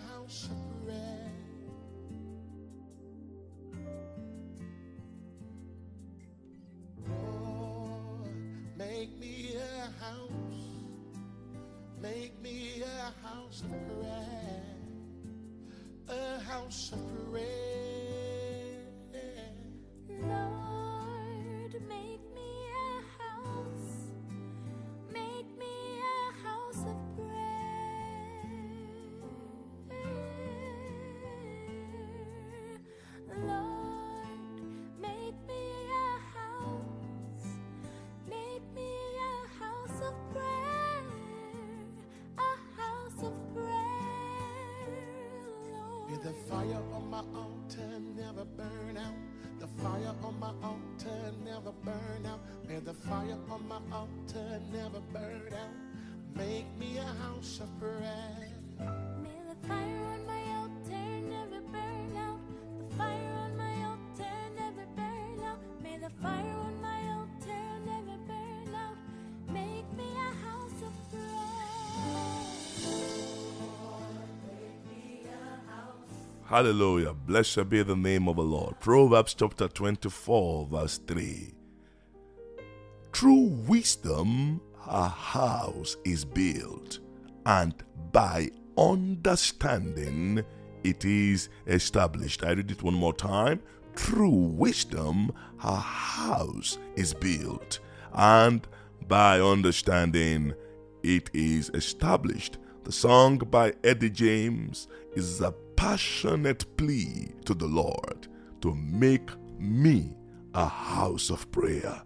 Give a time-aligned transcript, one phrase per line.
[0.00, 0.48] house
[46.64, 49.14] fire on my altar never burn out.
[49.60, 52.40] The fire on my altar never burn out.
[52.68, 55.74] May the fire on my altar never burn out.
[56.34, 58.48] Make me a house of prayer.
[58.78, 60.13] May the fire
[76.54, 77.12] Hallelujah.
[77.14, 78.78] Blessed be the name of the Lord.
[78.78, 81.52] Proverbs chapter 24, verse 3.
[83.12, 87.00] Through wisdom, a house is built,
[87.44, 87.74] and
[88.12, 90.44] by understanding,
[90.84, 92.44] it is established.
[92.44, 93.60] I read it one more time.
[93.96, 97.80] Through wisdom, a house is built,
[98.12, 98.64] and
[99.08, 100.54] by understanding,
[101.02, 102.58] it is established.
[102.84, 108.28] The song by Eddie James is a passionate plea to the Lord
[108.60, 110.14] to make me
[110.52, 112.02] a house of prayer,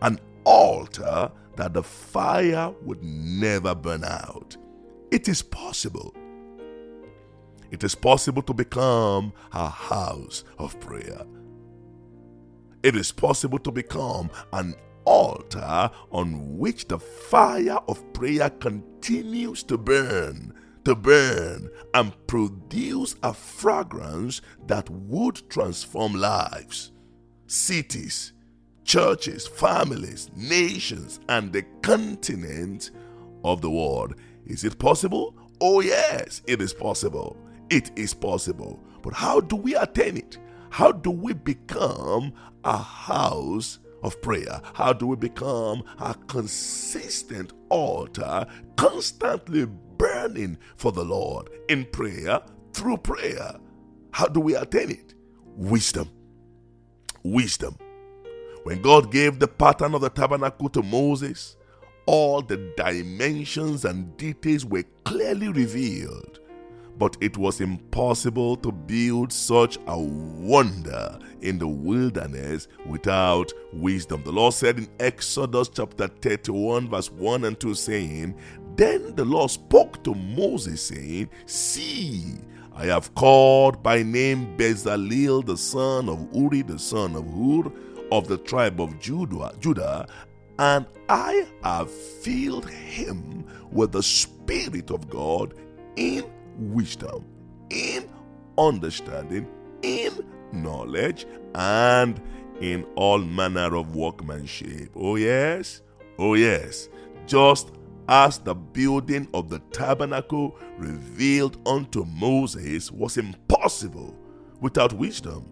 [0.00, 4.56] an altar that the fire would never burn out.
[5.10, 6.14] It is possible.
[7.70, 11.26] It is possible to become a house of prayer.
[12.82, 14.74] It is possible to become an
[15.04, 20.54] altar on which the fire of prayer continues to burn,
[20.84, 26.92] to burn, and produce a fragrance that would transform lives,
[27.46, 28.32] cities,
[28.84, 32.90] churches, families, nations, and the continent
[33.44, 34.14] of the world.
[34.46, 35.36] Is it possible?
[35.60, 37.36] Oh, yes, it is possible.
[37.70, 38.80] It is possible.
[39.02, 40.38] But how do we attain it?
[40.70, 42.32] How do we become
[42.64, 44.60] a house of prayer?
[44.74, 48.46] How do we become a consistent altar,
[48.76, 52.40] constantly burning for the Lord in prayer,
[52.72, 53.56] through prayer?
[54.12, 55.14] How do we attain it?
[55.56, 56.10] Wisdom.
[57.22, 57.76] Wisdom.
[58.64, 61.56] When God gave the pattern of the tabernacle to Moses,
[62.06, 66.40] all the dimensions and details were clearly revealed.
[67.02, 74.22] But it was impossible to build such a wonder in the wilderness without wisdom.
[74.22, 78.36] The Lord said in Exodus chapter 31, verse 1 and 2, saying,
[78.76, 82.36] Then the Lord spoke to Moses, saying, See,
[82.72, 87.72] I have called by name Bezalel, the son of Uri, the son of Hur,
[88.12, 90.06] of the tribe of Judah, Judah,
[90.60, 95.54] and I have filled him with the Spirit of God
[95.96, 96.24] in
[96.56, 97.24] wisdom,
[97.70, 98.08] in
[98.58, 99.46] understanding,
[99.82, 100.12] in
[100.52, 102.20] knowledge, and
[102.60, 104.90] in all manner of workmanship.
[104.94, 105.82] Oh, yes,
[106.18, 106.88] oh, yes.
[107.26, 107.72] Just
[108.08, 114.16] as the building of the tabernacle revealed unto Moses was impossible
[114.60, 115.50] without wisdom,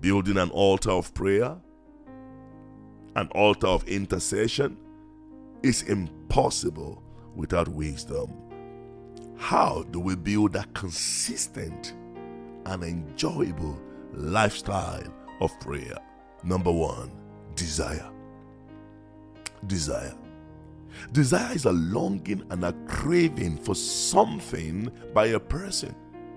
[0.00, 1.56] building an altar of prayer,
[3.16, 4.76] an altar of intercession,
[5.62, 7.02] is impossible
[7.34, 8.30] without wisdom.
[9.44, 11.92] How do we build a consistent
[12.64, 13.78] and enjoyable
[14.14, 15.04] lifestyle
[15.42, 15.98] of prayer?
[16.42, 17.10] Number one,
[17.54, 18.10] desire.
[19.66, 20.14] Desire.
[21.12, 25.94] Desire is a longing and a craving for something by a person.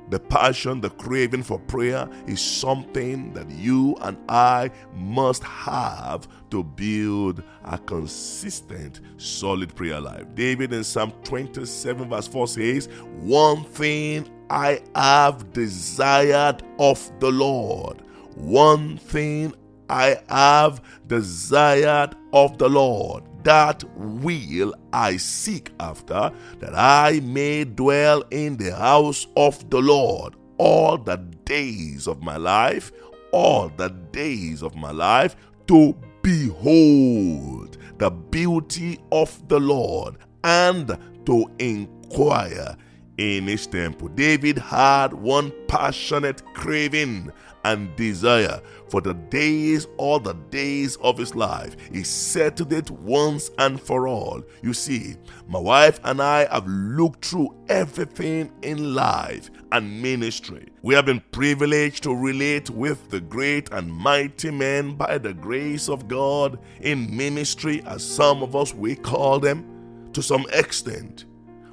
[0.09, 6.63] The passion, the craving for prayer is something that you and I must have to
[6.63, 10.25] build a consistent, solid prayer life.
[10.33, 12.87] David in Psalm 27, verse 4 says,
[13.19, 18.01] One thing I have desired of the Lord,
[18.35, 19.53] one thing
[19.89, 28.25] I have desired of the Lord, that will I seek after, that I may dwell
[28.29, 31.15] in the house of the Lord all the
[31.45, 32.91] days of my life,
[33.31, 41.49] all the days of my life, to behold the beauty of the Lord and to
[41.59, 42.75] inquire
[43.17, 44.09] in his temple.
[44.09, 47.31] David had one passionate craving
[47.67, 51.75] and desire for the days, all the days of his life.
[51.91, 54.41] He settled it once and for all.
[54.61, 55.17] You see,
[55.49, 60.69] my wife and I have looked through everything in life and ministry.
[60.81, 65.89] We have been privileged to relate with the great and mighty men by the grace
[65.89, 71.25] of God in ministry, as some of us we call them, to some extent.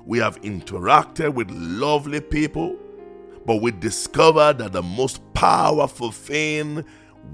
[0.04, 2.76] We have interacted with lovely people,
[3.46, 6.84] but we discovered that the most powerful thing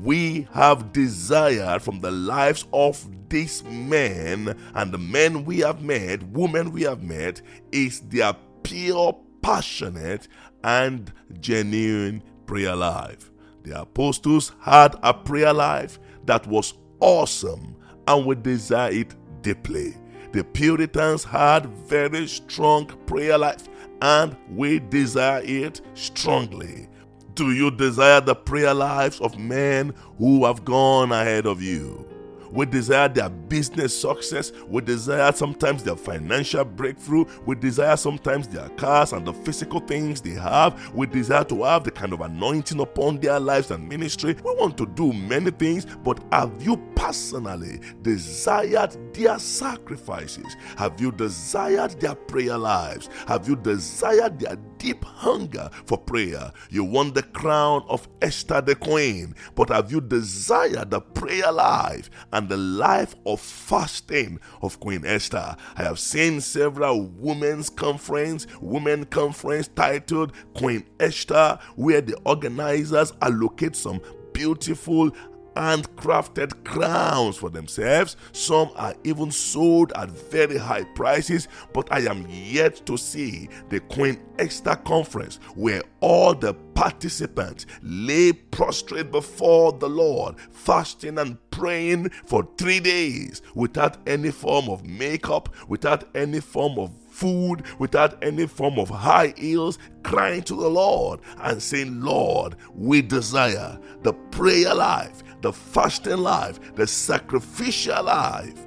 [0.02, 6.22] we have desired from the lives of these men and the men we have met,
[6.24, 7.42] women we have met,
[7.72, 10.28] is their pure, passionate,
[10.64, 13.30] and genuine prayer life.
[13.62, 17.76] The apostles had a prayer life that was awesome
[18.06, 19.96] and we desire it deeply.
[20.32, 23.68] The Puritans had very strong prayer life
[24.02, 26.88] and we desire it strongly.
[27.34, 32.09] Do you desire the prayer lives of men who have gone ahead of you?
[32.52, 34.52] We desire their business success.
[34.68, 37.24] We desire sometimes their financial breakthrough.
[37.46, 40.94] We desire sometimes their cars and the physical things they have.
[40.94, 44.36] We desire to have the kind of anointing upon their lives and ministry.
[44.44, 50.56] We want to do many things, but have you personally desired their sacrifices?
[50.76, 53.08] Have you desired their prayer lives?
[53.26, 56.52] Have you desired their deep hunger for prayer?
[56.70, 62.10] You want the crown of Esther the queen, but have you desired the prayer life
[62.32, 65.54] and the life of fasting of Queen Esther?
[65.76, 73.76] I have seen several women's conference, women conference titled Queen Esther, where the organizers allocate
[73.76, 74.00] some
[74.32, 75.10] beautiful
[75.56, 78.16] handcrafted crowns for themselves.
[78.32, 83.80] Some are even sold at very high prices, but I am yet to see the
[83.80, 92.08] Queen Esther conference where all the participants lay prostrate before the Lord, fasting and praying
[92.24, 96.90] for three days without any form of makeup, without any form of
[97.20, 103.02] food, without any form of high heels, crying to the Lord and saying, Lord, we
[103.02, 108.66] desire the prayer life, the fasting life, the sacrificial life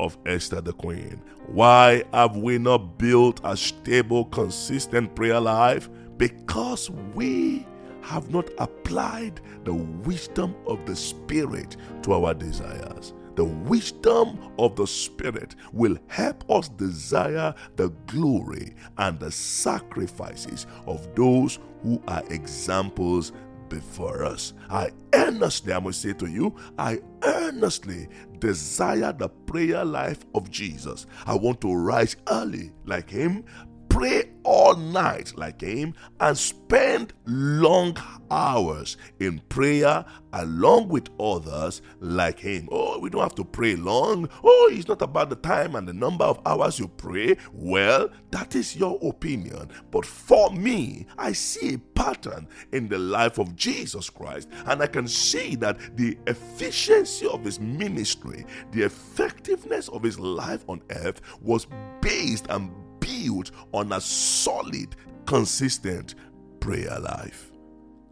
[0.00, 1.22] of Esther the Queen.
[1.46, 5.88] Why have we not built a stable, consistent prayer life?
[6.16, 7.64] Because we
[8.00, 13.14] have not applied the wisdom of the Spirit to our desires.
[13.34, 21.14] The wisdom of the Spirit will help us desire the glory and the sacrifices of
[21.14, 23.32] those who are examples
[23.68, 24.52] before us.
[24.68, 28.08] I earnestly, I must say to you, I earnestly
[28.38, 31.06] desire the prayer life of Jesus.
[31.26, 33.44] I want to rise early like Him,
[33.92, 37.96] pray all night like him and spend long
[38.32, 42.66] hours in prayer along with others like him.
[42.72, 44.28] Oh, we don't have to pray long.
[44.42, 47.36] Oh, it's not about the time and the number of hours you pray.
[47.52, 49.68] Well, that is your opinion.
[49.90, 54.86] But for me, I see a pattern in the life of Jesus Christ, and I
[54.86, 61.20] can see that the efficiency of his ministry, the effectiveness of his life on earth
[61.42, 61.66] was
[62.00, 64.96] based and built on a solid,
[65.26, 66.14] consistent
[66.60, 67.51] prayer life.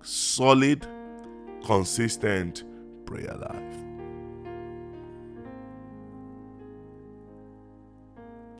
[0.02, 0.86] Solid,
[1.64, 2.64] consistent
[3.06, 3.80] prayer life.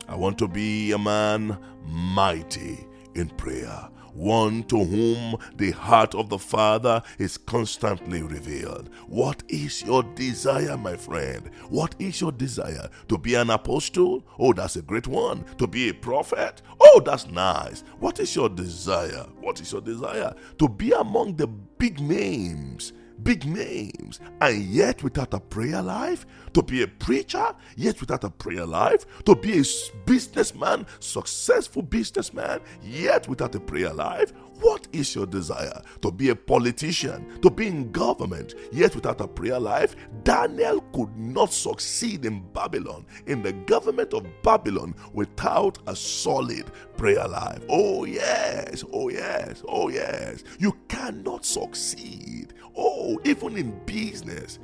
[0.07, 6.29] I want to be a man mighty in prayer one to whom the heart of
[6.29, 8.89] the Father is constantly revealed.
[9.07, 11.49] What is your desire, my friend?
[11.69, 12.89] What is your desire?
[13.09, 14.25] To be an apostle?
[14.39, 15.45] Oh, that's a great one.
[15.57, 16.61] To be a prophet?
[16.79, 17.83] Oh, that's nice.
[17.99, 19.25] What is your desire?
[19.39, 20.33] What is your desire?
[20.59, 26.61] To be among the big names big names, and yet without a prayer life, to
[26.61, 29.63] be a preacher, yet without a prayer life, to be a
[30.05, 34.33] businessman, successful businessman, yet without a prayer life.
[34.61, 35.81] What is your desire?
[36.01, 39.95] To be a politician, to be in government, yet without a prayer life?
[40.23, 47.27] Daniel could not succeed in Babylon, in the government of Babylon, without a solid prayer
[47.27, 47.63] life.
[47.69, 50.43] Oh, yes, oh, yes, oh, yes.
[50.59, 52.53] You cannot succeed.
[52.77, 54.59] Oh, even in business.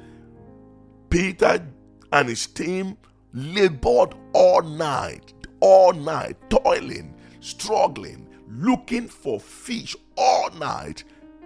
[1.10, 1.66] Peter
[2.12, 2.98] and his team
[3.34, 11.04] labored all night, all night, toiling, struggling looking for fish all night.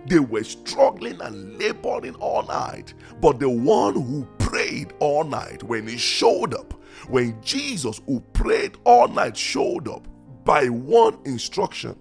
[0.07, 2.93] They were struggling and laboring all night.
[3.21, 6.73] But the one who prayed all night, when he showed up,
[7.07, 10.07] when Jesus, who prayed all night, showed up,
[10.43, 11.95] by one instruction,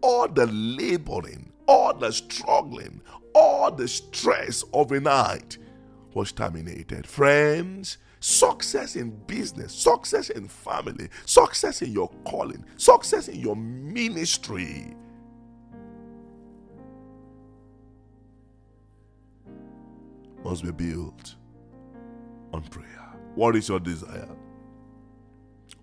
[0.00, 3.00] all the laboring, all the struggling,
[3.34, 5.58] all the stress of a night
[6.12, 7.06] was terminated.
[7.06, 14.96] Friends, success in business, success in family, success in your calling, success in your ministry.
[20.42, 21.34] Must be built
[22.54, 23.12] on prayer.
[23.34, 24.28] What is your desire?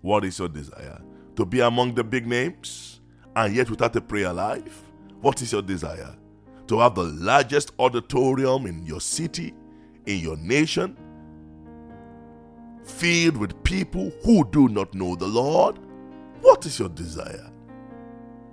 [0.00, 1.00] What is your desire?
[1.36, 3.00] To be among the big names
[3.36, 4.82] and yet without a prayer life?
[5.20, 6.16] What is your desire?
[6.66, 9.54] To have the largest auditorium in your city,
[10.06, 10.96] in your nation,
[12.84, 15.78] filled with people who do not know the Lord?
[16.40, 17.50] What is your desire?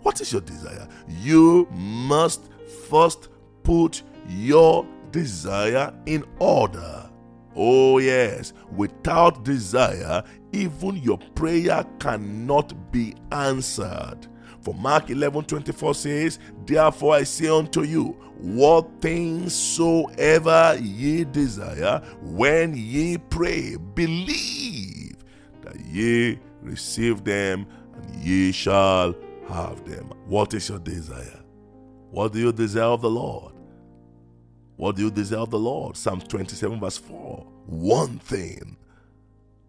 [0.02, 0.88] What is your desire?
[1.08, 2.50] You must
[2.90, 3.30] first
[3.64, 7.10] put your desire in order.
[7.56, 14.28] Oh, yes, without desire, even your prayer cannot be answered.
[14.62, 22.02] For Mark 11 24 says, Therefore I say unto you, what things soever ye desire,
[22.22, 25.16] when ye pray, believe
[25.62, 29.16] that ye receive them, and ye shall
[29.48, 30.14] have them.
[30.26, 31.42] What is your desire?
[32.12, 33.54] What do you desire of the Lord?
[34.78, 35.98] What do you desire of the Lord?
[35.98, 37.46] Psalm 27, verse 4.
[37.66, 38.78] One thing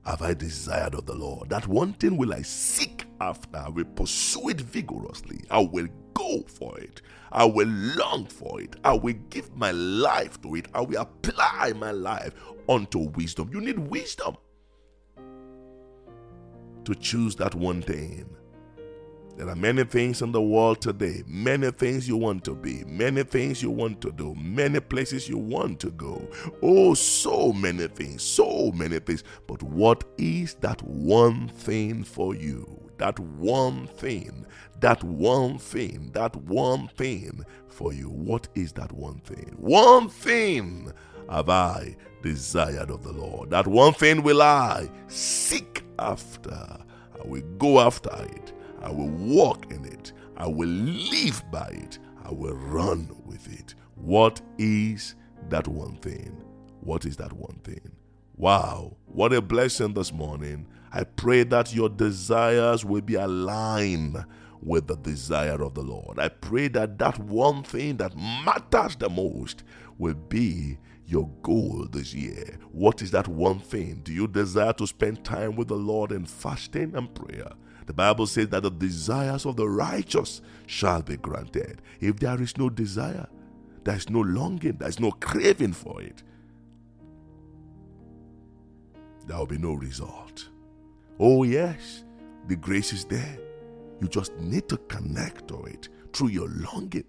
[0.04, 1.50] have I desired of the Lord.
[1.50, 3.58] That one thing will I seek after.
[3.58, 5.44] I will pursue it vigorously.
[5.50, 7.02] I will go for it.
[7.32, 8.76] I will long for it.
[8.84, 10.68] I will give my life to it.
[10.74, 12.34] I will apply my life
[12.68, 13.50] unto wisdom.
[13.52, 14.36] You need wisdom
[16.84, 18.36] to choose that one thing.
[19.40, 23.22] There are many things in the world today, many things you want to be, many
[23.22, 26.28] things you want to do, many places you want to go.
[26.60, 29.24] Oh, so many things, so many things.
[29.46, 32.90] But what is that one thing for you?
[32.98, 34.44] That one thing,
[34.80, 38.10] that one thing, that one thing for you.
[38.10, 39.54] What is that one thing?
[39.56, 40.92] One thing
[41.30, 43.48] have I desired of the Lord.
[43.48, 46.50] That one thing will I seek after.
[46.52, 48.52] I will go after it.
[48.82, 50.12] I will walk in it.
[50.36, 51.98] I will live by it.
[52.24, 53.74] I will run with it.
[53.94, 55.14] What is
[55.48, 56.42] that one thing?
[56.80, 57.92] What is that one thing?
[58.36, 60.66] Wow, what a blessing this morning.
[60.92, 64.24] I pray that your desires will be aligned
[64.62, 66.18] with the desire of the Lord.
[66.18, 69.62] I pray that that one thing that matters the most
[69.98, 72.58] will be your goal this year.
[72.72, 74.00] What is that one thing?
[74.04, 77.52] Do you desire to spend time with the Lord in fasting and prayer?
[77.90, 81.82] The Bible says that the desires of the righteous shall be granted.
[81.98, 83.26] If there is no desire,
[83.82, 86.22] there is no longing, there is no craving for it,
[89.26, 90.50] there will be no result.
[91.18, 92.04] Oh, yes,
[92.46, 93.36] the grace is there.
[94.00, 97.02] You just need to connect to it through your longing,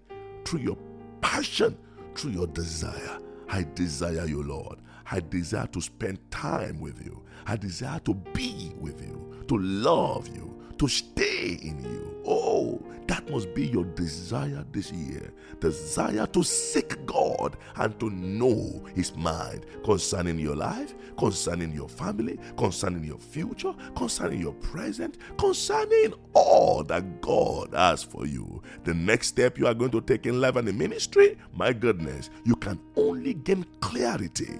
[0.44, 0.78] through your
[1.20, 1.78] passion,
[2.16, 3.20] through your desire.
[3.48, 4.80] I desire you, Lord.
[5.08, 7.22] I desire to spend time with you.
[7.46, 10.51] I desire to be with you, to love you,
[10.82, 12.20] to stay in you.
[12.26, 15.32] Oh, that must be your desire this year.
[15.60, 22.36] Desire to seek God and to know His mind concerning your life, concerning your family,
[22.56, 28.60] concerning your future, concerning your present, concerning all that God has for you.
[28.82, 32.28] The next step you are going to take in life and in ministry, my goodness,
[32.42, 34.58] you can only gain clarity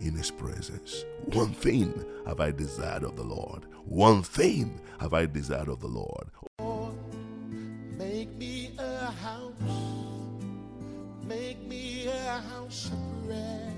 [0.00, 1.04] in His presence.
[1.26, 3.66] One thing have I desired of the Lord.
[3.84, 6.30] One thing have I desired of the Lord.
[7.98, 9.52] Make me a house,
[11.26, 13.73] make me a house of prayer.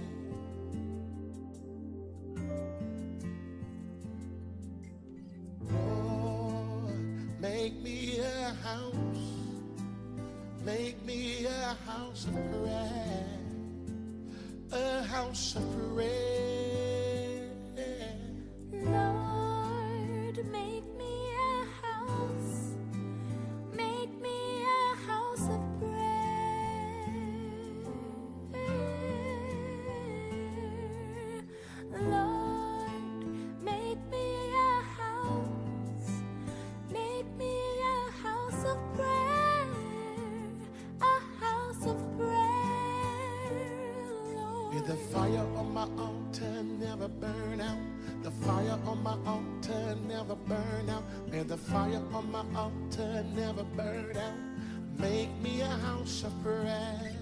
[52.17, 54.99] On my altar never burn out.
[54.99, 57.13] Make me a house of prayer.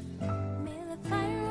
[0.64, 1.43] May the fire